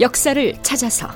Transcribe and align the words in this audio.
역사를 0.00 0.54
찾아서. 0.62 1.08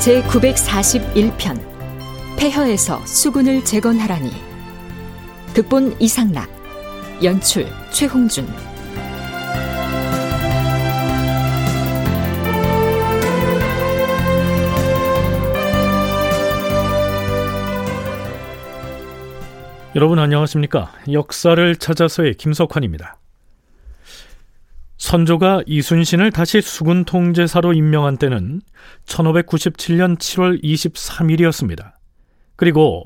제 0.00 0.22
941편 0.22 1.60
폐허에서 2.38 3.04
수군을 3.04 3.62
재건하라니. 3.64 4.32
극본 5.52 5.96
이상락 6.00 6.48
연출 7.22 7.66
최홍준 7.90 8.46
여러분 19.96 20.18
안녕하십니까? 20.18 20.92
역사를 21.10 21.74
찾아서의 21.74 22.34
김석환입니다. 22.34 23.18
선조가 24.98 25.62
이순신을 25.64 26.32
다시 26.32 26.60
수군 26.60 27.06
통제사로 27.06 27.72
임명한 27.72 28.18
때는 28.18 28.60
1597년 29.06 30.18
7월 30.18 30.62
23일이었습니다. 30.62 31.92
그리고 32.56 33.04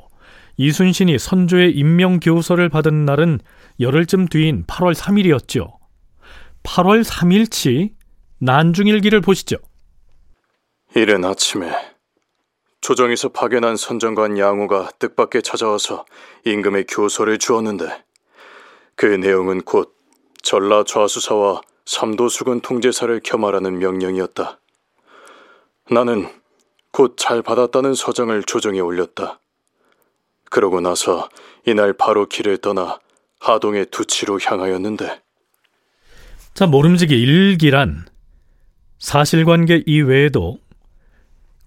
이순신이 0.56 1.16
선조의 1.20 1.76
임명 1.76 2.18
교서를 2.18 2.68
받은 2.68 3.04
날은 3.04 3.38
열흘쯤 3.78 4.26
뒤인 4.26 4.64
8월 4.66 4.92
3일이었죠. 4.92 5.72
8월 6.64 7.04
3일치 7.04 7.92
난중일기를 8.40 9.20
보시죠. 9.20 9.58
이른 10.96 11.24
아침에 11.24 11.70
조정에서 12.80 13.28
파견한 13.28 13.76
선정관 13.76 14.38
양호가 14.38 14.90
뜻밖에 14.98 15.42
찾아와서 15.42 16.06
임금의 16.44 16.86
교서를 16.86 17.38
주었는데 17.38 18.04
그 18.96 19.06
내용은 19.06 19.62
곧 19.62 19.94
전라 20.42 20.84
좌수사와 20.84 21.60
삼도수군 21.84 22.60
통제사를 22.60 23.20
겸하라는 23.22 23.78
명령이었다. 23.78 24.58
나는 25.90 26.28
곧 26.92 27.16
잘 27.16 27.42
받았다는 27.42 27.94
서정을 27.94 28.42
조정에 28.44 28.80
올렸다. 28.80 29.40
그러고 30.50 30.80
나서 30.80 31.28
이날 31.66 31.92
바로 31.92 32.26
길을 32.26 32.58
떠나 32.58 32.98
하동의 33.40 33.86
두치로 33.90 34.38
향하였는데 34.42 35.22
자, 36.54 36.66
모름지기 36.66 37.14
일기란 37.18 38.06
사실관계 38.98 39.84
이외에도 39.86 40.58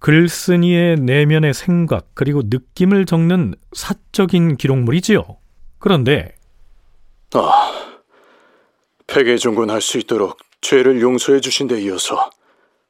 글쓴이의 0.03 0.97
내면의 0.97 1.53
생각 1.53 2.07
그리고 2.13 2.41
느낌을 2.43 3.05
적는 3.05 3.55
사적인 3.71 4.57
기록물이지요. 4.57 5.23
그런데 5.79 6.35
아, 7.33 7.95
폐계중군할 9.07 9.81
수 9.81 9.97
있도록 9.99 10.37
죄를 10.59 10.99
용서해 11.01 11.39
주신 11.39 11.69
데 11.69 11.81
이어서 11.81 12.29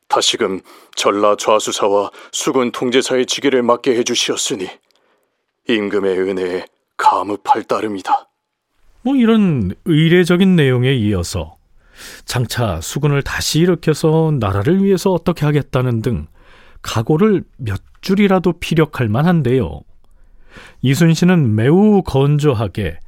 다시금 0.07 0.61
전라 0.95 1.35
좌수사와 1.35 2.09
수군 2.31 2.71
통제사의 2.71 3.27
지기를 3.27 3.61
맡게 3.61 3.95
해 3.95 4.03
주시었으니 4.03 4.67
임금의 5.69 6.19
은혜에 6.19 6.65
감흡할 6.97 7.63
따름이다. 7.67 8.27
뭐 9.03 9.15
이런 9.15 9.75
의례적인 9.85 10.55
내용에 10.55 10.95
이어서 10.95 11.57
장차 12.25 12.81
수군을 12.81 13.21
다시 13.21 13.59
일으켜서 13.59 14.35
나라를 14.39 14.83
위해서 14.83 15.11
어떻게 15.11 15.45
하겠다는 15.45 16.01
등 16.01 16.25
각오를 16.83 17.43
몇 17.57 17.81
줄이라도 18.01 18.59
피력할 18.59 19.07
만한데요. 19.07 19.81
이순신은 20.81 21.55
매우 21.55 22.03
건조하게 22.03 22.99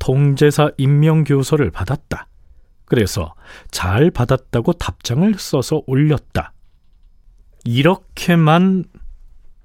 통제사 0.00 0.70
임명교서를 0.78 1.70
받았다. 1.70 2.26
그래서 2.86 3.34
잘 3.70 4.10
받았다고 4.10 4.72
답장을 4.72 5.32
써서 5.34 5.82
올렸다. 5.86 6.52
이렇게만 7.64 8.84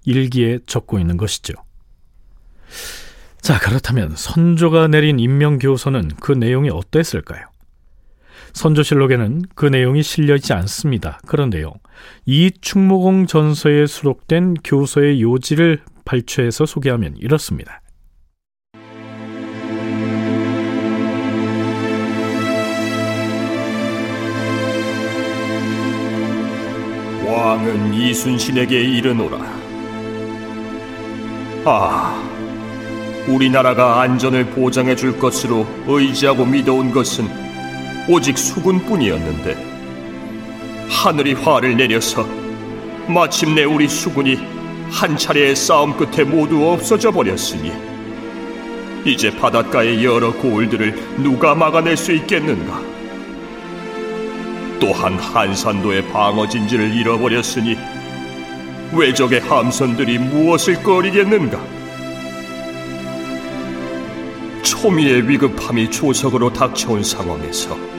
일기에 0.03 0.59
적고 0.67 0.99
있는 0.99 1.17
것이죠. 1.17 1.53
자, 3.41 3.57
그렇다면 3.59 4.15
선조가 4.15 4.89
내린 4.89 5.19
임명교서는 5.19 6.09
그 6.19 6.33
내용이 6.33 6.69
어땠을까요? 6.69 7.47
선조실록에는 8.55 9.43
그 9.53 9.65
내용이 9.65 10.01
실려 10.01 10.35
있지 10.35 10.53
않습니다. 10.53 11.19
그런데요, 11.27 11.73
이 12.25 12.51
충무공 12.61 13.27
전서에 13.27 13.85
수록된 13.85 14.55
교서의 14.63 15.21
요지를 15.21 15.81
발췌해서 16.05 16.65
소개하면 16.65 17.15
이렇습니다. 17.17 17.81
왕은 27.27 27.93
이순신에게 27.93 28.79
이르노라. 28.79 29.37
아, 31.65 32.23
우리나라가 33.27 34.01
안전을 34.01 34.45
보장해 34.51 34.95
줄 34.95 35.19
것으로 35.19 35.67
의지하고 35.87 36.45
믿어온 36.45 36.91
것은 36.91 37.44
오직 38.07 38.37
수군뿐이었는데 38.37 39.75
하늘이 40.89 41.33
화를 41.33 41.75
내려서 41.75 42.27
마침내 43.07 43.63
우리 43.63 43.87
수군이 43.87 44.37
한 44.91 45.17
차례의 45.17 45.55
싸움 45.55 45.97
끝에 45.97 46.23
모두 46.23 46.69
없어져 46.69 47.11
버렸으니 47.11 47.71
이제 49.05 49.35
바닷가의 49.35 50.03
여러 50.03 50.31
고을들을 50.33 51.21
누가 51.23 51.55
막아낼 51.55 51.97
수 51.97 52.11
있겠는가? 52.11 52.79
또한 54.79 55.17
한산도의 55.17 56.07
방어 56.09 56.47
진지를 56.47 56.93
잃어버렸으니 56.95 57.77
외적의 58.93 59.41
함선들이 59.41 60.19
무엇을 60.19 60.83
꺼리겠는가? 60.83 61.59
초미의 64.63 65.27
위급함이 65.27 65.89
조석으로 65.89 66.53
닥쳐온 66.53 67.03
상황에서 67.03 67.94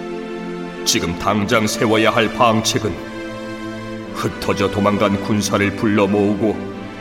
지금 0.86 1.18
당장 1.18 1.66
세워야 1.66 2.10
할 2.10 2.32
방책은 2.32 2.94
흩어져 4.14 4.70
도망간 4.70 5.20
군사를 5.20 5.74
불러 5.74 6.06
모으고 6.06 6.56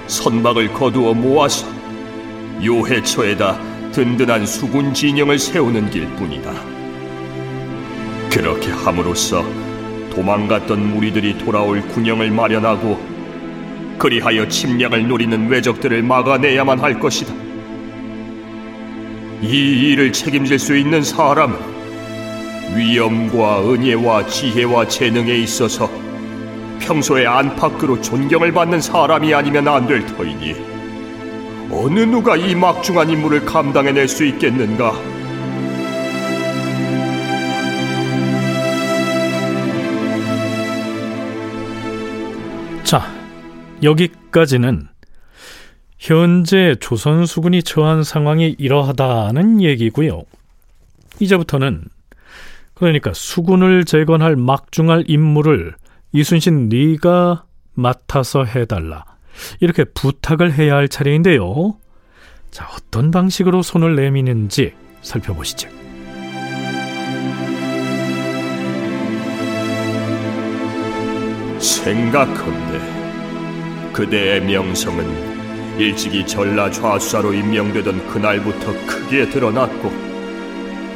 선박을 0.07 0.73
거두어 0.73 1.13
모아서 1.13 1.67
요해처에다 2.63 3.91
든든한 3.91 4.47
수군 4.47 4.91
진영을 4.93 5.37
세우는 5.37 5.91
길뿐이다. 5.91 6.51
그렇게 8.31 8.71
함으로써 8.71 9.45
도망갔던 10.09 10.93
무리들이 10.93 11.37
돌아올 11.37 11.81
군영을 11.89 12.31
마련하고 12.31 12.99
그리하여 13.99 14.47
침략을 14.47 15.07
노리는 15.07 15.47
외적들을 15.47 16.01
막아내야만 16.01 16.79
할 16.79 16.99
것이다. 16.99 17.33
이 19.43 19.91
일을 19.91 20.11
책임질 20.11 20.57
수 20.57 20.75
있는 20.75 21.03
사람은 21.03 21.74
위엄과 22.75 23.61
은혜와 23.71 24.27
지혜와 24.27 24.87
재능에 24.87 25.35
있어서 25.37 25.89
평소에 26.79 27.25
안팎으로 27.25 28.01
존경을 28.01 28.51
받는 28.51 28.81
사람이 28.81 29.33
아니면 29.33 29.67
안 29.67 29.87
될 29.87 30.05
터이니 30.05 30.55
어느 31.71 31.99
누가 32.01 32.35
이 32.35 32.53
막중한 32.53 33.09
임무를 33.09 33.43
감당해낼 33.45 34.07
수 34.07 34.23
있겠는가? 34.25 34.93
자, 42.83 43.01
여기까지는 43.81 44.87
현재 45.97 46.75
조선 46.79 47.25
수군이 47.25 47.63
처한 47.63 48.03
상황이 48.03 48.55
이러하다는 48.59 49.61
얘기고요. 49.61 50.23
이제부터는 51.19 51.85
그러니까 52.75 53.13
수군을 53.13 53.85
재건할 53.85 54.35
막중할 54.35 55.05
임무를 55.07 55.75
이순신 56.11 56.69
네가 56.69 57.45
맡아서 57.73 58.43
해달라. 58.43 59.05
이렇게 59.59 59.83
부탁을 59.83 60.53
해야 60.53 60.75
할 60.75 60.87
차례인데요. 60.87 61.77
자, 62.51 62.69
어떤 62.77 63.11
방식으로 63.11 63.61
손을 63.61 63.95
내미는지 63.95 64.73
살펴보시죠. 65.01 65.69
생각컨대 71.59 72.95
그대의 73.91 74.41
명성은 74.41 75.79
일찍이 75.79 76.25
전라 76.25 76.69
좌수사로 76.69 77.33
임명되던 77.33 78.07
그날부터 78.07 78.73
크게 78.85 79.29
드러났고 79.29 80.14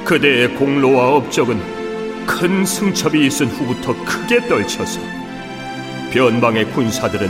그대의 0.09 0.55
공로와 0.55 1.17
업적은 1.17 1.61
큰 2.25 2.65
승첩이 2.65 3.27
있은 3.27 3.45
후부터 3.45 3.93
크게 4.05 4.47
떨쳐서 4.47 4.99
변방의 6.11 6.71
군사들은 6.71 7.29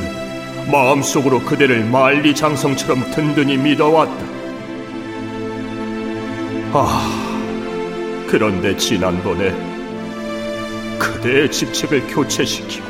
마음속으로 0.71 1.41
그대를 1.41 1.83
만리장성처럼 1.83 3.11
든든히 3.11 3.57
믿어왔다. 3.57 4.25
아, 6.71 8.25
그런데 8.29 8.77
지난번에 8.77 9.51
그대의 10.97 11.51
직책을 11.51 12.07
교체시키고 12.07 12.87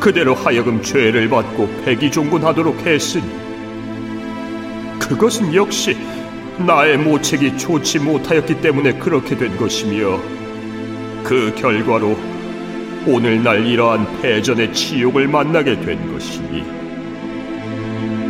그대로 0.00 0.34
하여금 0.34 0.82
죄를 0.82 1.30
받고 1.30 1.66
백이종군하도록 1.86 2.86
했으니 2.86 3.24
그것은 4.98 5.54
역시 5.54 5.96
나의 6.66 6.98
모책이 6.98 7.58
좋지 7.58 7.98
못하였기 8.00 8.60
때문에 8.60 8.94
그렇게 8.98 9.36
된 9.36 9.56
것이며 9.56 10.20
그 11.24 11.54
결과로 11.56 12.16
오늘날 13.06 13.66
이러한 13.66 14.20
패전의 14.20 14.74
치욕을 14.74 15.26
만나게 15.26 15.80
된 15.80 16.12
것이니 16.12 16.64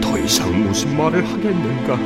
더 0.01 0.19
이상 0.19 0.63
무슨 0.63 0.97
말을 0.97 1.25
하겠는가? 1.27 1.99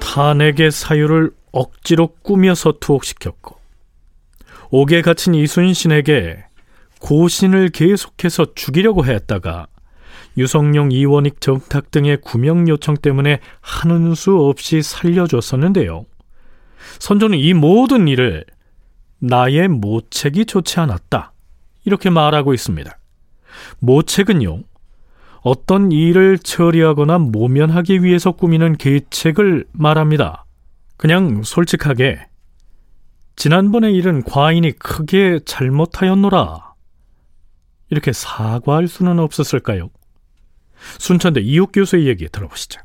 탄핵의 0.00 0.72
사유를 0.72 1.30
억지로 1.52 2.08
꾸며서 2.22 2.72
투옥시켰고 2.80 3.56
옥에 4.70 5.00
갇힌 5.02 5.34
이순신에게 5.34 6.47
고신을 7.00 7.70
계속해서 7.70 8.54
죽이려고 8.54 9.04
했다가 9.04 9.66
유성룡, 10.36 10.92
이원익, 10.92 11.40
정탁 11.40 11.90
등의 11.90 12.20
구명 12.20 12.68
요청 12.68 12.96
때문에 12.96 13.40
하는 13.60 14.14
수 14.14 14.36
없이 14.38 14.82
살려줬었는데요. 14.82 16.06
선조는 17.00 17.38
이 17.38 17.54
모든 17.54 18.06
일을 18.06 18.44
나의 19.18 19.68
모책이 19.68 20.46
좋지 20.46 20.78
않았다. 20.78 21.32
이렇게 21.84 22.08
말하고 22.08 22.54
있습니다. 22.54 22.98
모책은요, 23.80 24.62
어떤 25.40 25.90
일을 25.90 26.38
처리하거나 26.38 27.18
모면하기 27.18 28.04
위해서 28.04 28.32
꾸미는 28.32 28.76
계책을 28.76 29.64
말합니다. 29.72 30.44
그냥 30.96 31.42
솔직하게, 31.42 32.26
지난번의 33.34 33.94
일은 33.94 34.22
과인이 34.22 34.72
크게 34.72 35.40
잘못하였노라. 35.44 36.67
이렇게 37.90 38.12
사과할 38.12 38.88
수는 38.88 39.18
없었을까요? 39.18 39.90
순천대 40.98 41.40
이욱 41.40 41.70
교수의 41.72 42.06
얘기 42.06 42.28
들어보시죠. 42.28 42.80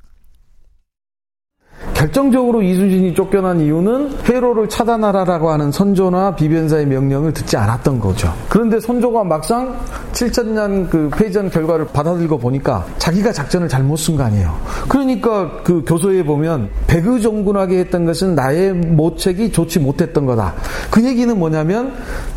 결정적으로 1.93 2.61
이순신이 2.61 3.13
쫓겨난 3.13 3.61
이유는 3.61 4.17
회로를 4.27 4.67
차단하라라고 4.67 5.51
하는 5.51 5.71
선조나 5.71 6.35
비변사의 6.35 6.85
명령을 6.87 7.33
듣지 7.33 7.55
않았던 7.55 7.99
거죠. 7.99 8.33
그런데 8.49 8.79
선조가 8.79 9.23
막상 9.23 9.77
7천년 10.11 10.89
그 10.89 11.09
패전 11.15 11.49
결과를 11.49 11.87
받아들고 11.87 12.37
보니까 12.39 12.85
자기가 12.97 13.31
작전을 13.31 13.67
잘못 13.67 13.97
쓴 13.97 14.15
거 14.15 14.23
아니에요. 14.23 14.53
그러니까 14.89 15.61
그 15.63 15.83
교서에 15.85 16.23
보면 16.23 16.69
백의종군하게 16.87 17.79
했던 17.79 18.05
것은 18.05 18.35
나의 18.35 18.73
모책이 18.73 19.51
좋지 19.51 19.79
못했던 19.79 20.25
거다. 20.25 20.53
그 20.91 21.03
얘기는 21.03 21.37
뭐냐면 21.37 21.93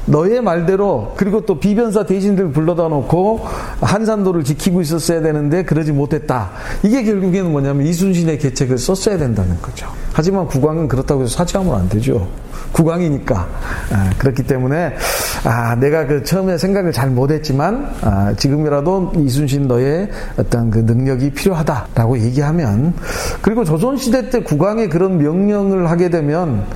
너의 0.06 0.40
말대로 0.40 1.14
그리고 1.16 1.44
또 1.44 1.58
비변사 1.58 2.04
대신들 2.04 2.52
불러다 2.52 2.88
놓고 2.88 3.40
한산도를 3.80 4.44
지키고 4.44 4.80
있었어야 4.80 5.20
되는데 5.20 5.64
그러지 5.64 5.92
못했다. 5.92 6.50
이게 6.84 7.02
결국에는 7.02 7.50
뭐냐면 7.50 7.86
이순신의 7.86 8.38
계책을 8.38 8.78
썼어야 8.78 9.18
된다는 9.36 9.60
거죠. 9.60 9.86
하지만 10.12 10.46
국왕은 10.46 10.88
그렇다고 10.88 11.22
해서 11.22 11.36
사죄하면 11.36 11.74
안 11.74 11.88
되죠. 11.88 12.26
국왕이니까 12.72 13.48
아, 13.92 14.10
그렇기 14.18 14.42
때문에 14.44 14.96
아, 15.44 15.76
내가 15.76 16.06
그 16.06 16.24
처음에 16.24 16.56
생각을 16.56 16.90
잘 16.90 17.10
못했지만 17.10 17.94
아, 18.00 18.34
지금이라도 18.34 19.12
이순신 19.18 19.68
너의 19.68 20.08
어떤 20.38 20.70
그 20.70 20.78
능력이 20.78 21.30
필요하다라고 21.30 22.18
얘기하면 22.20 22.94
그리고 23.42 23.64
조선 23.64 23.96
시대 23.96 24.30
때 24.30 24.42
국왕의 24.42 24.88
그런 24.88 25.18
명령을 25.18 25.90
하게 25.90 26.08
되면 26.08 26.66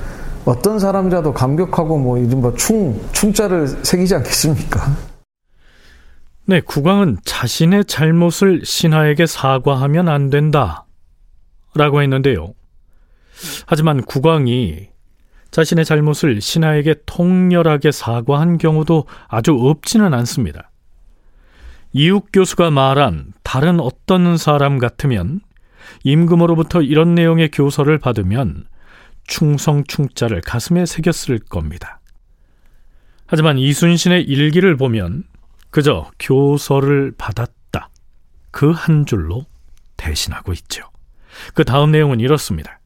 어떤 0.45 0.79
사람이라도 0.79 1.33
감격하고 1.33 1.97
뭐 1.97 2.17
이른바 2.17 2.51
충 2.55 2.99
충자를 3.11 3.67
새기지 3.67 4.15
않겠습니까? 4.15 4.95
네, 6.45 6.61
국왕은 6.61 7.17
자신의 7.23 7.85
잘못을 7.85 8.61
신하에게 8.65 9.25
사과하면 9.25 10.09
안 10.09 10.29
된다. 10.29 10.85
라고 11.75 12.01
했는데요. 12.01 12.53
하지만 13.65 14.01
국왕이 14.03 14.89
자신의 15.51 15.85
잘못을 15.85 16.41
신하에게 16.41 16.95
통렬하게 17.05 17.91
사과한 17.91 18.57
경우도 18.57 19.05
아주 19.27 19.53
없지는 19.53 20.13
않습니다. 20.13 20.71
이욱 21.93 22.29
교수가 22.31 22.71
말한 22.71 23.33
다른 23.43 23.79
어떤 23.79 24.37
사람 24.37 24.79
같으면 24.79 25.41
임금으로부터 26.03 26.81
이런 26.81 27.15
내용의 27.15 27.51
교서를 27.51 27.97
받으면 27.97 28.65
충성 29.25 29.83
충자를 29.83 30.41
가슴에 30.41 30.85
새겼을 30.85 31.39
겁니다. 31.39 31.99
하지만 33.27 33.57
이순신의 33.57 34.23
일기를 34.23 34.77
보면 34.77 35.23
그저 35.69 36.09
교서를 36.19 37.13
받았다. 37.17 37.89
그 38.51 38.71
한 38.71 39.05
줄로 39.05 39.45
대신하고 39.97 40.53
있죠. 40.53 40.89
그 41.53 41.63
다음 41.65 41.91
내용은 41.91 42.19
이렇습니다. 42.19 42.79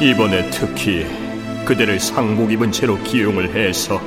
이번에 0.00 0.48
특히 0.48 1.04
그대를 1.66 2.00
상복 2.00 2.50
입은 2.50 2.72
채로 2.72 2.96
기용을 3.02 3.54
해서 3.54 4.00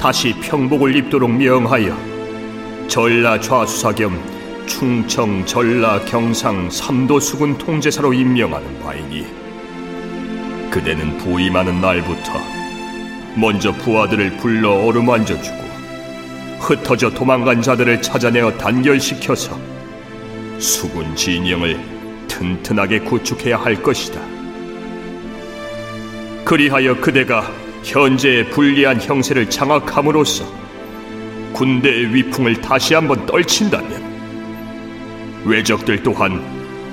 다시 0.00 0.32
평복을 0.40 0.96
입도록 0.96 1.30
명하여 1.30 1.94
전라 2.88 3.38
좌수사 3.38 3.92
겸 3.92 4.18
충청 4.66 5.44
전라 5.44 6.00
경상 6.06 6.70
삼도 6.70 7.20
수군 7.20 7.58
통제사로 7.58 8.14
임명하는 8.14 8.80
바이니 8.80 9.26
그대는 10.70 11.18
부임하는 11.18 11.80
날부터 11.80 12.45
먼저 13.36 13.70
부하들을 13.72 14.38
불러 14.38 14.72
어루만져주고 14.72 15.66
흩어져 16.58 17.10
도망간 17.10 17.60
자들을 17.62 18.00
찾아내어 18.02 18.56
단결시켜서 18.56 19.58
수군 20.58 21.14
진영을 21.14 21.78
튼튼하게 22.28 23.00
구축해야 23.00 23.58
할 23.58 23.80
것이다. 23.82 24.20
그리하여 26.44 27.00
그대가 27.00 27.50
현재의 27.84 28.50
불리한 28.50 29.00
형세를 29.00 29.50
장악함으로써 29.50 30.44
군대의 31.52 32.14
위풍을 32.14 32.60
다시 32.60 32.94
한번 32.94 33.26
떨친다면 33.26 34.16
외적들 35.44 36.02
또한 36.02 36.42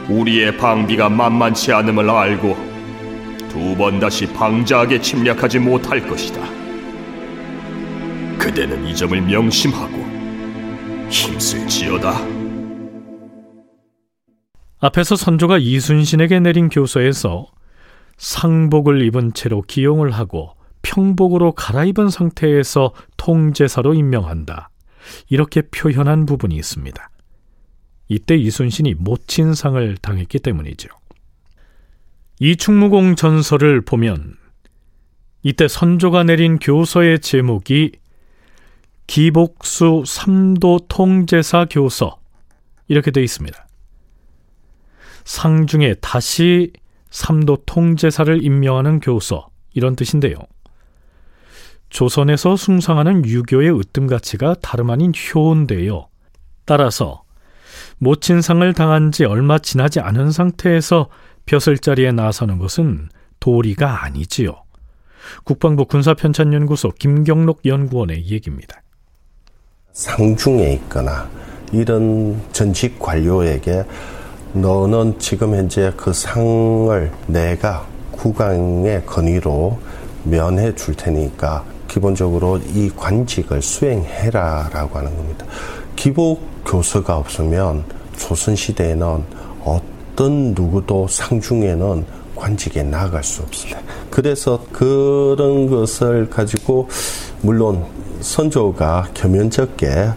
우리의 0.09 0.57
방비가 0.57 1.09
만만치 1.09 1.71
않음을 1.71 2.09
알고 2.09 2.72
두 3.53 3.75
번 3.77 3.99
다시 3.99 4.25
방자하게 4.33 4.99
침략하지 4.99 5.59
못할 5.59 6.01
것이다. 6.07 6.41
그대는 8.39 8.83
이 8.87 8.95
점을 8.95 9.21
명심하고 9.21 9.95
힘쓸지어다. 11.09 12.13
앞에서 14.79 15.15
선조가 15.15 15.59
이순신에게 15.59 16.39
내린 16.39 16.67
교서에서 16.67 17.45
상복을 18.17 19.03
입은 19.03 19.33
채로 19.33 19.61
기용을 19.61 20.09
하고 20.11 20.55
평복으로 20.81 21.51
갈아입은 21.51 22.09
상태에서 22.09 22.91
통제사로 23.17 23.93
임명한다. 23.93 24.71
이렇게 25.29 25.61
표현한 25.61 26.25
부분이 26.25 26.55
있습니다. 26.55 27.09
이때 28.07 28.35
이순신이 28.35 28.95
모친상을 28.95 29.97
당했기 30.01 30.39
때문이죠. 30.39 30.89
이충무공 32.39 33.15
전설을 33.15 33.81
보면 33.81 34.35
이때 35.43 35.67
선조가 35.67 36.23
내린 36.23 36.57
교서의 36.57 37.19
제목이 37.19 37.91
기복수 39.07 40.03
삼도 40.05 40.79
통제사 40.87 41.65
교서 41.69 42.17
이렇게 42.87 43.11
되어 43.11 43.23
있습니다. 43.23 43.67
상중에 45.25 45.95
다시 45.95 46.71
삼도 47.09 47.63
통제사를 47.65 48.43
임명하는 48.43 48.99
교서 48.99 49.47
이런 49.73 49.95
뜻인데요. 49.95 50.35
조선에서 51.89 52.55
숭상하는 52.55 53.25
유교의 53.25 53.77
으뜸 53.77 54.07
가치가 54.07 54.55
다름 54.61 54.89
아닌 54.89 55.11
효인데요. 55.13 56.07
따라서 56.65 57.23
모친상을 57.99 58.73
당한 58.73 59.11
지 59.11 59.25
얼마 59.25 59.59
지나지 59.59 59.99
않은 59.99 60.31
상태에서 60.31 61.09
벼슬자리에 61.45 62.11
나서는 62.11 62.57
것은 62.57 63.09
도리가 63.39 64.05
아니지요. 64.05 64.63
국방부 65.43 65.85
군사편찬연구소 65.85 66.91
김경록 66.99 67.65
연구원의 67.65 68.25
얘기입니다. 68.27 68.81
상중에 69.93 70.73
있거나 70.73 71.29
이런 71.71 72.41
전직 72.51 72.99
관료에게 72.99 73.83
너는 74.53 75.19
지금 75.19 75.55
현재 75.55 75.91
그 75.97 76.13
상을 76.13 77.11
내가 77.27 77.87
국왕의 78.11 79.05
건의로 79.05 79.79
면해 80.23 80.75
줄 80.75 80.95
테니까 80.95 81.65
기본적으로 81.87 82.57
이 82.57 82.89
관직을 82.95 83.61
수행해라 83.61 84.69
라고 84.71 84.97
하는 84.97 85.15
겁니다. 85.15 85.45
기복 85.95 86.41
교서가 86.65 87.17
없으면 87.17 87.83
조선시대에는 88.17 89.23
어떤 89.63 89.92
누구도 90.17 91.07
상중에는 91.07 92.05
관직에 92.35 92.83
나아갈 92.83 93.23
수 93.23 93.41
없습니다. 93.43 93.81
그래서 94.09 94.63
그런 94.71 95.67
것을 95.69 96.29
가지고 96.29 96.87
물론 97.41 97.85
선조가 98.21 99.09
겸연쩍게 99.13 100.09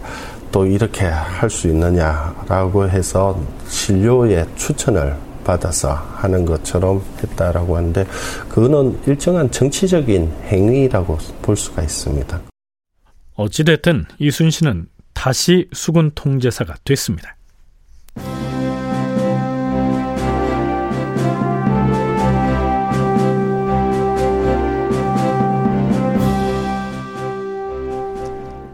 또 0.51 0.65
이렇게 0.65 1.05
할 1.05 1.49
수 1.49 1.67
있느냐라고 1.67 2.89
해서 2.89 3.39
신료의 3.67 4.45
추천을 4.55 5.15
받아서 5.43 5.93
하는 5.93 6.45
것처럼 6.45 7.01
했다라고 7.23 7.77
하는데 7.77 8.05
그거는 8.49 8.99
일정한 9.07 9.49
정치적인 9.49 10.31
행위라고 10.45 11.17
볼 11.41 11.55
수가 11.55 11.83
있습니다. 11.83 12.41
어찌됐든 13.35 14.05
이순신은 14.19 14.87
다시 15.13 15.69
수군 15.71 16.11
통제사가 16.13 16.75
됐습니다. 16.83 17.36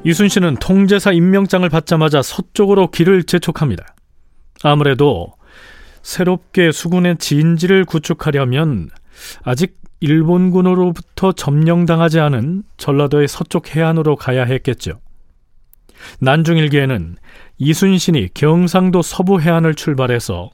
이순신은 0.05 0.57
통제사 0.57 1.13
임명장을 1.13 1.67
받자마자 1.69 2.21
서쪽으로 2.21 2.91
길을 2.91 3.23
재촉합니다. 3.23 3.95
아무래도 4.61 5.33
새롭게 6.01 6.71
수군의 6.71 7.17
진지를 7.17 7.85
구축하려면 7.85 8.89
아직 9.43 9.77
일본군으로부터 10.01 11.31
점령당하지 11.31 12.19
않은 12.19 12.63
전라도의 12.75 13.29
서쪽 13.29 13.73
해안으로 13.73 14.17
가야 14.17 14.43
했겠죠. 14.43 14.99
난중일기에는 16.19 17.15
이순신이 17.57 18.33
경상도 18.33 19.01
서부 19.01 19.39
해안을 19.39 19.75
출발해서 19.75 20.49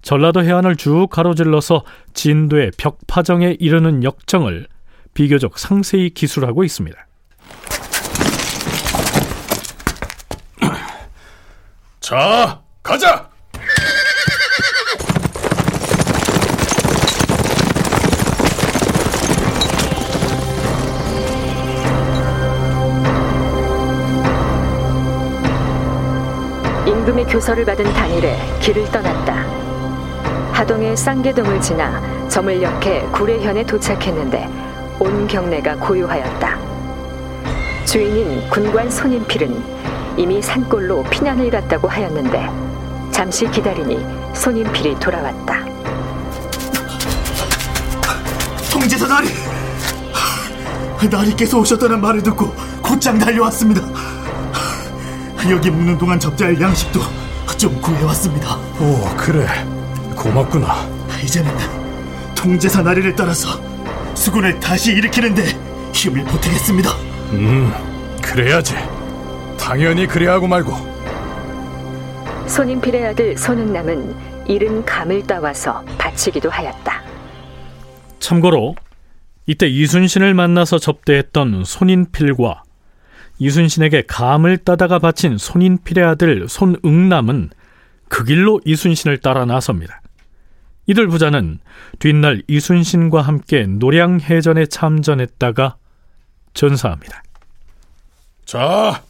전라도 0.00 0.42
해안을 0.42 0.76
쭉 0.76 1.08
가로질러서 1.10 1.84
진도의 2.14 2.70
벽파정에 2.78 3.58
이르는 3.60 4.02
역정을 4.02 4.66
비교적 5.12 5.58
상세히 5.58 6.08
기술하고 6.08 6.64
있습니다. 6.64 7.06
자, 12.04 12.60
가자! 12.82 13.26
임금의 26.86 27.24
교서를 27.24 27.64
받은 27.64 27.84
당일에 27.94 28.36
길을 28.60 28.84
떠났다. 28.90 29.46
하동의 30.52 30.98
쌍계동을 30.98 31.58
지나 31.62 32.28
점을 32.28 32.62
역해 32.62 33.00
구례현에 33.12 33.64
도착했는데 33.64 34.46
온 35.00 35.26
경내가 35.26 35.76
고요하였다. 35.76 36.58
주인인 37.86 38.46
군관 38.50 38.90
손인필은 38.90 39.93
이미 40.16 40.40
산골로 40.40 41.04
피난을 41.04 41.50
갔다고 41.50 41.88
하였는데 41.88 42.48
잠시 43.10 43.50
기다리니 43.50 44.04
손인필이 44.34 44.98
돌아왔다. 45.00 45.64
통제사 48.70 49.06
나리! 49.06 49.28
나리께서 51.10 51.58
오셨다는 51.58 52.00
말을 52.00 52.22
듣고 52.22 52.54
곧장 52.82 53.18
달려왔습니다. 53.18 53.82
여기 55.50 55.70
묵는 55.70 55.98
동안 55.98 56.18
접자할 56.18 56.58
양식도 56.60 57.00
좀 57.58 57.80
구해왔습니다. 57.80 58.56
오, 58.80 59.14
그래. 59.16 59.46
고맙구나. 60.16 60.88
이제는 61.22 61.50
통제사 62.34 62.82
나리를 62.82 63.14
따라서 63.14 63.60
수군을 64.14 64.58
다시 64.60 64.92
일으키는데 64.92 65.42
힘을 65.92 66.24
보태겠습니다. 66.24 66.90
음, 67.32 67.72
그래야지. 68.22 68.74
당연히 69.64 70.06
그래야 70.06 70.34
하고 70.34 70.46
말고. 70.46 70.72
손인필의 72.46 73.06
아들 73.06 73.34
손흥남은 73.34 74.46
이른 74.46 74.84
감을 74.84 75.22
따와서 75.22 75.82
바치기도 75.96 76.50
하였다. 76.50 77.02
참고로 78.18 78.74
이때 79.46 79.66
이순신을 79.66 80.34
만나서 80.34 80.78
접대했던 80.78 81.64
손인필과 81.64 82.62
이순신에게 83.38 84.02
감을 84.06 84.58
따다가 84.58 84.98
바친 84.98 85.38
손인필의 85.38 86.04
아들 86.04 86.46
손응남은 86.46 87.48
그 88.08 88.24
길로 88.24 88.60
이순신을 88.66 89.18
따라 89.20 89.46
나섭니다. 89.46 90.02
이들 90.86 91.08
부자는 91.08 91.58
뒷날 92.00 92.42
이순신과 92.48 93.22
함께 93.22 93.64
노량해전에 93.66 94.66
참전했다가 94.66 95.76
전사합니다. 96.52 97.22
자, 98.44 99.02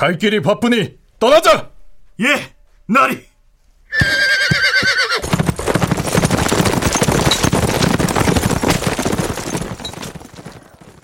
갈 0.00 0.16
길이 0.16 0.40
바쁘니 0.40 0.98
떠나자! 1.18 1.68
예, 2.20 2.26
나리! 2.86 3.22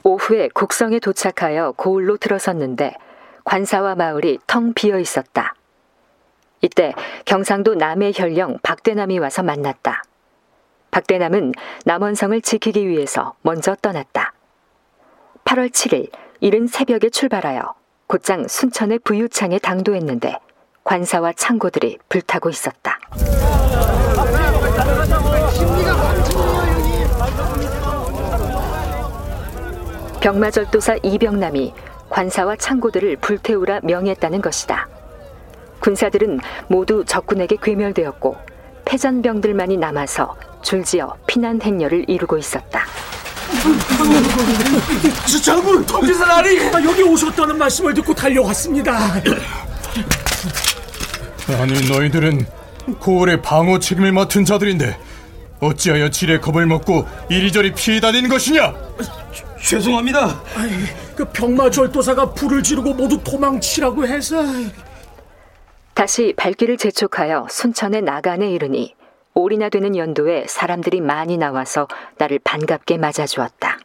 오후에 0.02 0.48
곡성에 0.48 1.00
도착하여 1.00 1.72
고을로 1.72 2.16
들어섰는데 2.16 2.94
관사와 3.44 3.96
마을이 3.96 4.38
텅 4.46 4.72
비어 4.72 4.98
있었다. 4.98 5.54
이때 6.62 6.94
경상도 7.26 7.74
남해 7.74 8.12
현령 8.14 8.60
박대남이 8.62 9.18
와서 9.18 9.42
만났다. 9.42 10.04
박대남은 10.90 11.52
남원성을 11.84 12.40
지키기 12.40 12.88
위해서 12.88 13.34
먼저 13.42 13.74
떠났다. 13.74 14.32
8월 15.44 15.68
7일 15.70 16.10
이른 16.40 16.66
새벽에 16.66 17.10
출발하여 17.10 17.74
곧장 18.06 18.46
순천의 18.46 19.00
부유창에 19.00 19.58
당도했는데 19.58 20.38
관사와 20.84 21.32
창고들이 21.32 21.98
불타고 22.08 22.48
있었다. 22.50 22.98
병마절도사 30.20 30.98
이병남이 31.02 31.74
관사와 32.08 32.56
창고들을 32.56 33.16
불태우라 33.16 33.80
명했다는 33.82 34.40
것이다. 34.40 34.88
군사들은 35.80 36.40
모두 36.68 37.04
적군에게 37.04 37.56
괴멸되었고 37.60 38.36
패전병들만이 38.84 39.76
남아서 39.76 40.36
줄지어 40.62 41.16
피난 41.26 41.60
행렬을 41.60 42.08
이루고 42.08 42.38
있었다. 42.38 42.84
장군 45.42 45.84
통제사 45.86 46.26
나리 46.26 46.60
아, 46.68 46.82
여기 46.84 47.02
오셨다는 47.02 47.56
말씀을 47.58 47.94
듣고 47.94 48.14
달려왔습니다. 48.14 49.14
아니 51.60 51.88
너희들은 51.88 52.46
고을의 52.98 53.42
방어 53.42 53.78
책임을 53.78 54.12
맡은 54.12 54.44
자들인데 54.44 54.98
어찌하여 55.60 56.10
질의 56.10 56.40
겁을 56.40 56.66
먹고 56.66 57.06
이리저리 57.28 57.72
피해 57.74 58.00
다니는 58.00 58.28
것이냐? 58.28 58.74
죄송합니다. 59.62 60.42
그 61.16 61.24
병마절도사가 61.24 62.34
불을 62.34 62.62
지르고 62.62 62.92
모두 62.94 63.18
도망치라고 63.22 64.06
해서 64.06 64.44
다시 65.94 66.34
발길을 66.36 66.76
재촉하여 66.76 67.46
순천의 67.50 68.02
나간에 68.02 68.50
이르니 68.50 68.94
올이나 69.36 69.68
되는 69.68 69.94
연도에 69.96 70.46
사람들이 70.48 71.02
많이 71.02 71.36
나와서 71.36 71.86
나를 72.18 72.40
반갑게 72.42 72.96
맞아주었다. 72.96 73.78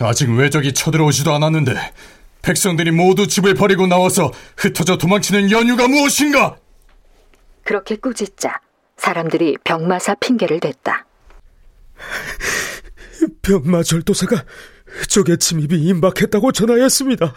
아직 0.00 0.28
외적이 0.30 0.72
쳐들어오지도 0.74 1.32
않았는데 1.32 1.74
백성들이 2.42 2.90
모두 2.90 3.28
집을 3.28 3.54
버리고 3.54 3.86
나와서 3.86 4.32
흩어져 4.56 4.98
도망치는 4.98 5.52
연유가 5.52 5.86
무엇인가? 5.86 6.56
그렇게 7.64 7.96
꾸짖자 7.96 8.60
사람들이 8.96 9.56
병마사 9.62 10.16
핑계를 10.16 10.58
댔다. 10.58 11.06
병마 13.42 13.84
절도사가 13.84 14.44
적의 15.08 15.38
침입이 15.38 15.76
임박했다고 15.84 16.50
전하였습니다. 16.50 17.32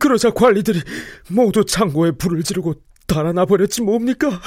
그러자 0.00 0.30
관리들이 0.30 0.82
모두 1.28 1.64
창고에 1.64 2.12
불을 2.12 2.42
지르고 2.42 2.74
달아나 3.08 3.44
버렸지 3.44 3.82
뭡니까? 3.82 4.40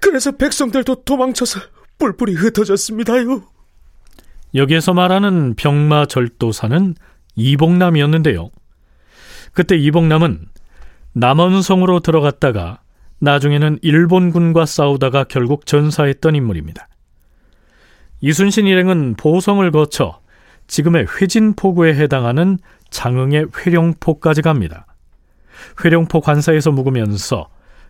그래서 0.00 0.30
백성들도 0.30 1.02
도망쳐서 1.04 1.60
뿔뿔이 1.98 2.34
흩어졌습니다요. 2.34 3.42
여기에서 4.54 4.94
말하는 4.94 5.54
병마 5.54 6.06
절도사는 6.06 6.94
이복남이었는데요. 7.34 8.50
그때 9.52 9.76
이복남은 9.76 10.46
남원성으로 11.14 12.00
들어갔다가 12.00 12.80
나중에는 13.18 13.78
일본군과 13.80 14.66
싸우다가 14.66 15.24
결국 15.24 15.66
전사했던 15.66 16.36
인물입니다. 16.36 16.88
이순신 18.20 18.66
일행은 18.66 19.14
보성을 19.16 19.68
거쳐 19.70 20.20
지금의 20.66 21.06
회진포구에 21.20 21.94
해당하는 21.94 22.58
장흥의 22.90 23.46
회령포까지 23.58 24.42
갑니다. 24.42 24.86
회령포 25.82 26.20
관사에서 26.20 26.70
묵으면서 26.70 27.48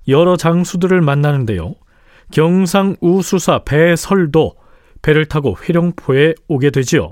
여러 0.08 0.36
장수들을 0.36 1.00
만나는데요. 1.00 1.74
경상 2.32 2.96
우 3.00 3.22
수사 3.22 3.62
배설도 3.64 4.56
배를 5.02 5.26
타고 5.26 5.56
회령포에 5.56 6.34
오게 6.48 6.70
되지요. 6.70 7.10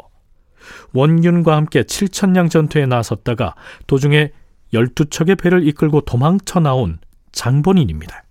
원균과 0.92 1.54
함께 1.56 1.82
7천량 1.82 2.50
전투에 2.50 2.86
나섰다가 2.86 3.54
도중에 3.86 4.30
12척의 4.72 5.38
배를 5.38 5.66
이끌고 5.68 6.00
도망쳐 6.02 6.60
나온 6.60 6.98
장본인입니다. 7.32 8.24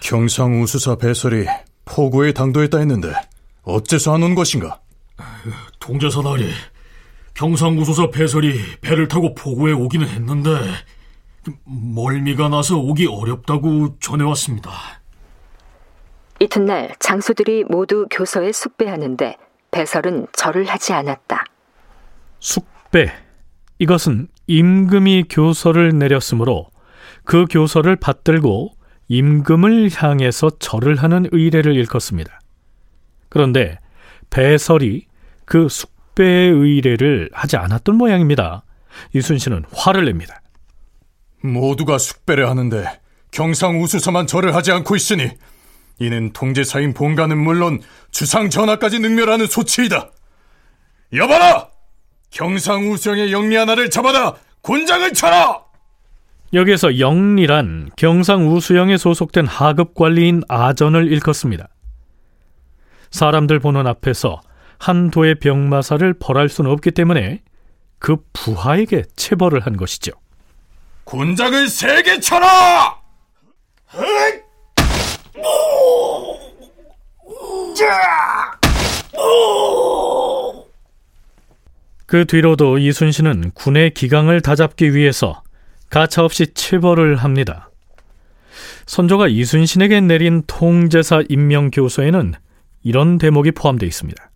경상 0.00 0.60
우 0.62 0.66
수사 0.66 0.96
배설이 0.96 1.46
포구에 1.84 2.32
당도했다 2.32 2.78
했는데 2.78 3.12
어째서 3.62 4.14
안 4.14 4.22
온 4.22 4.34
것인가? 4.34 4.80
동제사나리 5.80 6.50
경상우 7.34 7.84
수사 7.84 8.10
배설이 8.10 8.58
배를 8.80 9.08
타고 9.08 9.34
포구에 9.34 9.72
오기는 9.72 10.06
했는데 10.08 10.50
멀미가 11.64 12.48
나서 12.48 12.76
오기 12.76 13.06
어렵다고 13.06 13.98
전해왔습니다. 14.00 14.70
이튿날 16.40 16.94
장수들이 17.00 17.64
모두 17.64 18.06
교서에 18.10 18.52
숙배하는데 18.52 19.36
배설은 19.70 20.28
절을 20.32 20.66
하지 20.66 20.92
않았다. 20.92 21.44
숙배 22.38 23.12
이것은 23.78 24.28
임금이 24.46 25.24
교서를 25.28 25.98
내렸으므로 25.98 26.70
그 27.24 27.44
교서를 27.50 27.96
받들고 27.96 28.72
임금을 29.08 29.90
향해서 29.94 30.50
절을 30.58 30.96
하는 30.96 31.26
의례를 31.32 31.74
일컫습니다. 31.74 32.40
그런데 33.28 33.78
배설이 34.30 35.06
그 35.44 35.68
숙배의 35.68 36.50
의례를 36.50 37.30
하지 37.32 37.56
않았던 37.56 37.96
모양입니다. 37.96 38.64
이순신은 39.14 39.64
화를 39.72 40.04
냅니다. 40.04 40.40
모두가 41.42 41.98
숙배를 41.98 42.48
하는데 42.48 43.00
경상 43.30 43.82
우수사만 43.82 44.26
절을 44.26 44.54
하지 44.54 44.72
않고 44.72 44.96
있으니 44.96 45.30
이는 45.98 46.32
통제사인 46.32 46.94
본가는 46.94 47.36
물론 47.36 47.80
주상 48.10 48.50
전하까지 48.50 49.00
능멸하는 49.00 49.46
소치이다. 49.46 50.10
여봐라! 51.14 51.68
경상 52.30 52.90
우수영의 52.90 53.32
영리 53.32 53.56
하나를 53.56 53.90
잡아다 53.90 54.36
곤장을 54.62 55.12
쳐라! 55.12 55.62
여기에서 56.52 56.98
영리란 56.98 57.90
경상 57.96 58.48
우수영에 58.48 58.96
소속된 58.96 59.46
하급 59.46 59.94
관리인 59.94 60.42
아전을 60.48 61.10
일컫습니다. 61.12 61.68
사람들 63.10 63.58
보는 63.58 63.86
앞에서 63.86 64.40
한 64.78 65.10
도의 65.10 65.36
병마사를 65.36 66.14
벌할 66.14 66.48
수는 66.48 66.70
없기 66.70 66.92
때문에 66.92 67.42
그 67.98 68.16
부하에게 68.32 69.04
체벌을 69.16 69.60
한 69.60 69.76
것이죠. 69.76 70.12
곤장을 71.08 71.68
세게 71.68 72.20
쳐라! 72.20 72.94
그 82.04 82.26
뒤로도 82.26 82.76
이순신은 82.76 83.52
군의 83.54 83.94
기강을 83.94 84.42
다잡기 84.42 84.94
위해서 84.94 85.42
가차없이 85.88 86.52
체벌을 86.52 87.16
합니다. 87.16 87.70
선조가 88.84 89.28
이순신에게 89.28 90.02
내린 90.02 90.42
통제사 90.46 91.22
임명 91.30 91.70
교서에는 91.70 92.34
이런 92.82 93.16
대목이 93.16 93.52
포함되어 93.52 93.86
있습니다. 93.86 94.30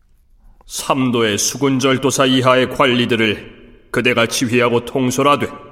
삼도의 0.65 1.37
수군절도사 1.37 2.25
이하의 2.25 2.71
관리들을 2.71 3.89
그대가 3.91 4.25
지휘하고 4.27 4.87
통솔하되 4.87 5.72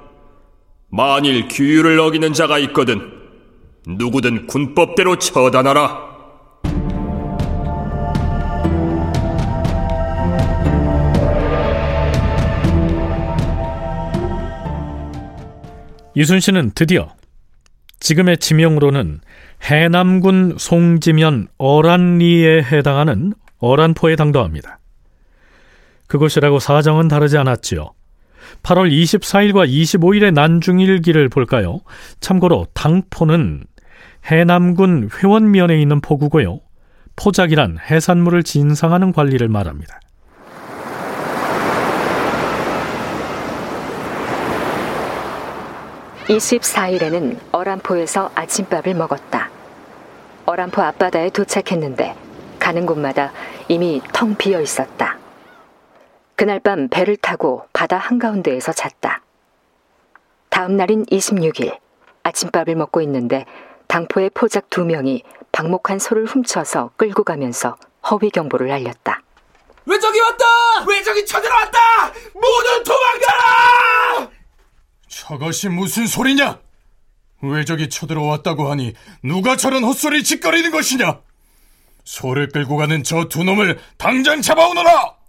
만일 0.93 1.47
규율을 1.47 1.97
어기는 1.99 2.33
자가 2.33 2.59
있거든 2.59 2.99
누구든 3.87 4.45
군법대로 4.47 5.17
처단하라. 5.17 6.11
이순신은 16.13 16.71
드디어 16.75 17.15
지금의 18.01 18.37
지명으로는 18.39 19.21
해남군 19.63 20.57
송지면 20.57 21.47
어란리에 21.57 22.63
해당하는 22.63 23.33
어란포에 23.59 24.17
당도합니다. 24.17 24.79
그곳이라고 26.07 26.59
사정은 26.59 27.07
다르지 27.07 27.37
않았지요. 27.37 27.93
8월 28.63 28.91
24일과 28.91 29.67
25일의 29.67 30.33
난중일기를 30.33 31.29
볼까요? 31.29 31.81
참고로 32.19 32.67
당포는 32.73 33.63
해남군 34.25 35.09
회원면에 35.15 35.81
있는 35.81 36.01
포구고요. 36.01 36.59
포작이란 37.15 37.77
해산물을 37.79 38.43
진상하는 38.43 39.11
관리를 39.11 39.47
말합니다. 39.47 39.99
(24일에는) 46.27 47.37
어란포에서 47.51 48.31
아침밥을 48.35 48.93
먹었다 48.93 49.49
어란포 50.45 50.81
앞바다에 50.81 51.29
도착했는데 51.31 52.15
가는 52.57 52.85
곳마다 52.85 53.33
이미 53.67 54.01
텅 54.13 54.35
비어 54.35 54.61
있었다 54.61 55.17
그날 56.41 56.59
밤 56.59 56.87
배를 56.87 57.17
타고 57.17 57.67
바다 57.71 57.99
한가운데에서 57.99 58.73
잤다 58.73 59.21
다음 60.49 60.75
날인 60.75 61.05
(26일) 61.05 61.77
아침밥을 62.23 62.73
먹고 62.73 62.99
있는데 63.01 63.45
당포의 63.85 64.31
포작 64.33 64.67
두 64.71 64.83
명이 64.83 65.21
방목한 65.51 65.99
소를 65.99 66.25
훔쳐서 66.25 66.93
끌고 66.97 67.23
가면서 67.25 67.77
허위 68.09 68.31
경보를 68.31 68.71
알렸다. 68.71 69.21
외적이 69.85 70.19
왔다! 70.19 70.45
외적이 70.87 71.27
쳐들어왔다! 71.27 71.77
모두 72.33 72.83
도망가라! 72.85 74.31
저것이 75.09 75.69
무슨 75.69 76.07
소리냐? 76.07 76.59
외적이 77.43 77.87
쳐들어왔다고 77.87 78.71
하니 78.71 78.95
누가 79.23 79.57
저런 79.57 79.83
헛소리 79.83 80.23
짓거리는 80.23 80.71
것이냐? 80.71 81.19
소를 82.03 82.49
끌고 82.49 82.77
가는 82.77 83.03
저 83.03 83.25
두 83.25 83.43
놈을 83.43 83.77
당장 83.99 84.41
잡아오너라! 84.41 85.20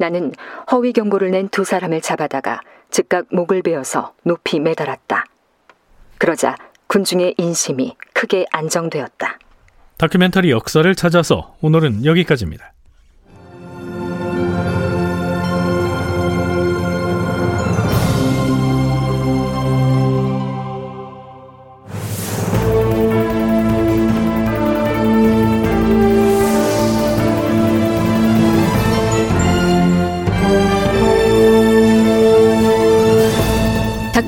나는 0.00 0.32
허위 0.72 0.94
경보를 0.94 1.30
낸 1.30 1.48
두 1.50 1.62
사람을 1.62 2.00
잡아다가 2.00 2.60
즉각 2.90 3.26
목을 3.30 3.60
베어서 3.62 4.14
높이 4.24 4.58
매달았다. 4.58 5.26
그러자 6.16 6.56
군중의 6.86 7.34
인심이 7.36 7.96
크게 8.14 8.46
안정되었다. 8.50 9.38
다큐멘터리 9.98 10.50
역사를 10.50 10.92
찾아서 10.94 11.54
오늘은 11.60 12.06
여기까지입니다. 12.06 12.72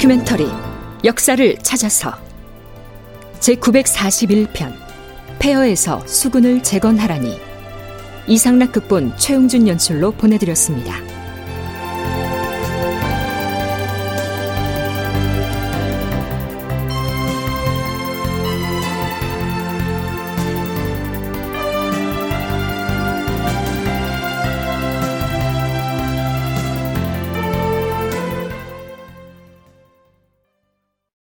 다큐멘터리 0.03 0.49
역사를 1.05 1.57
찾아서 1.59 2.12
제941편 3.38 4.75
폐허에서 5.38 6.05
수군을 6.09 6.61
재건하라니 6.65 7.38
이상락 8.27 8.73
극본 8.73 9.17
최용준 9.17 9.69
연출로 9.69 10.11
보내드렸습니다. 10.11 11.12